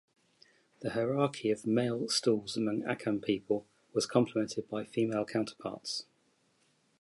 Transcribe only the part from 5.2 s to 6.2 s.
counterparts.